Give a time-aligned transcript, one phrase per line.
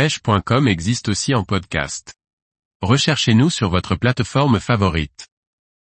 [0.00, 2.14] pêche.com existe aussi en podcast.
[2.80, 5.28] Recherchez-nous sur votre plateforme favorite.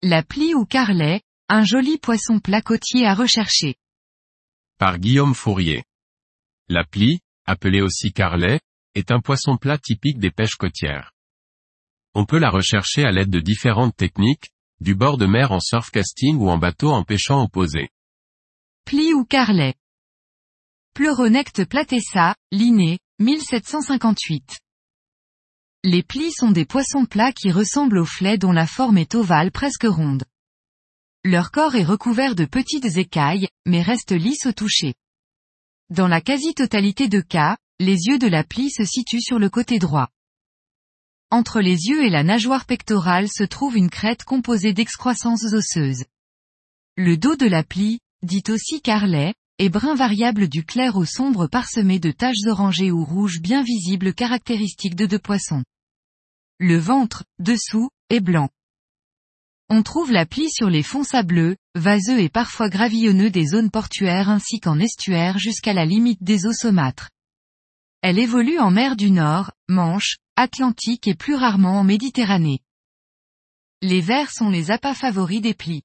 [0.00, 3.74] La plie ou carlet, un joli poisson plat côtier à rechercher.
[4.78, 5.84] Par Guillaume Fourier.
[6.70, 8.60] La plie, appelée aussi carlet,
[8.94, 11.12] est un poisson plat typique des pêches côtières.
[12.14, 14.48] On peut la rechercher à l'aide de différentes techniques,
[14.80, 17.90] du bord de mer en surfcasting ou en bateau en pêchant opposé.
[18.86, 19.74] Plie ou carlet.
[20.94, 24.60] Pleuronecte platessa, Linné, 1758.
[25.84, 29.50] Les plis sont des poissons plats qui ressemblent aux flets dont la forme est ovale
[29.50, 30.24] presque ronde.
[31.22, 34.94] Leur corps est recouvert de petites écailles, mais reste lisse au toucher.
[35.90, 39.78] Dans la quasi-totalité de cas, les yeux de la plie se situent sur le côté
[39.78, 40.08] droit.
[41.30, 46.06] Entre les yeux et la nageoire pectorale se trouve une crête composée d'excroissances osseuses.
[46.96, 51.46] Le dos de la plie, dit aussi carlet, est brun variable du clair au sombre
[51.46, 55.62] parsemé de taches orangées ou rouges bien visibles caractéristiques de deux poissons.
[56.58, 58.48] Le ventre, dessous, est blanc.
[59.68, 64.30] On trouve la plie sur les fonds sableux, vaseux et parfois gravillonneux des zones portuaires
[64.30, 67.10] ainsi qu'en estuaire jusqu'à la limite des eaux saumâtres.
[68.00, 72.60] Elle évolue en mer du Nord, Manche, Atlantique et plus rarement en Méditerranée.
[73.82, 75.82] Les verts sont les appâts favoris des plis.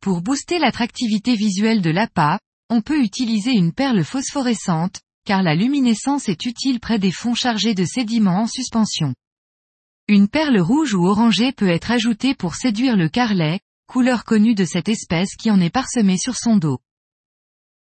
[0.00, 2.40] Pour booster l'attractivité visuelle de l'appât,
[2.72, 7.74] on peut utiliser une perle phosphorescente, car la luminescence est utile près des fonds chargés
[7.74, 9.14] de sédiments en suspension.
[10.08, 14.64] Une perle rouge ou orangée peut être ajoutée pour séduire le carlet, couleur connue de
[14.64, 16.78] cette espèce qui en est parsemée sur son dos.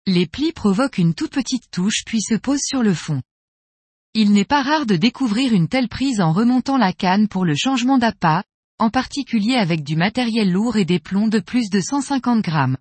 [0.05, 3.23] Les plis provoquent une toute petite touche puis se posent sur le fond.
[4.14, 7.55] Il n'est pas rare de découvrir une telle prise en remontant la canne pour le
[7.55, 8.44] changement d'appât,
[8.78, 12.78] en particulier avec du matériel lourd et des plombs de plus de 150 grammes.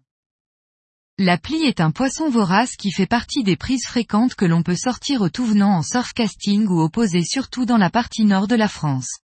[1.19, 4.77] La plie est un poisson vorace qui fait partie des prises fréquentes que l'on peut
[4.77, 8.69] sortir au tout venant en surfcasting ou opposer surtout dans la partie nord de la
[8.69, 9.21] France.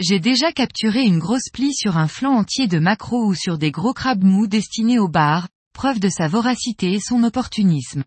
[0.00, 3.70] J'ai déjà capturé une grosse plie sur un flanc entier de maquereau ou sur des
[3.70, 8.02] gros crabes mous destinés au bar, preuve de sa voracité et son opportunisme.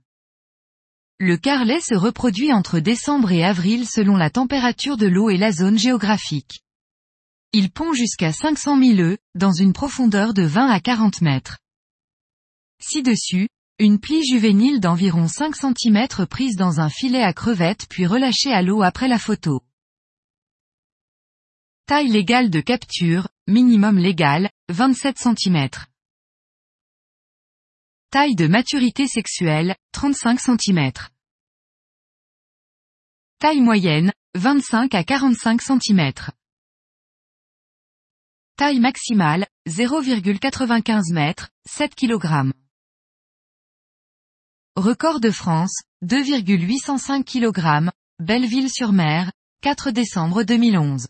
[1.20, 5.54] Le carlet se reproduit entre décembre et avril selon la température de l'eau et la
[5.54, 6.66] zone géographique.
[7.54, 11.60] Il pond jusqu'à 500 000 œufs, dans une profondeur de 20 à 40 mètres.
[12.82, 18.54] Ci-dessus, une plie juvénile d'environ 5 cm prise dans un filet à crevettes puis relâchée
[18.54, 19.62] à l'eau après la photo.
[21.86, 25.70] Taille légale de capture, minimum légal, 27 cm.
[28.12, 30.92] Taille de maturité sexuelle, 35 cm.
[33.40, 36.12] Taille moyenne, 25 à 45 cm.
[38.58, 41.34] Taille maximale, 0,95 m,
[41.66, 42.52] 7 kg.
[44.76, 49.32] Record de France, 2,805 kg, Belleville-sur-Mer,
[49.62, 51.08] 4 décembre 2011.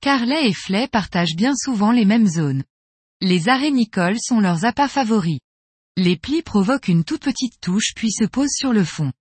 [0.00, 2.64] Carlet et Flay partagent bien souvent les mêmes zones.
[3.20, 5.38] Les arénicoles sont leurs appâts favoris.
[5.96, 9.12] Les plis provoquent une toute petite touche puis se posent sur le fond.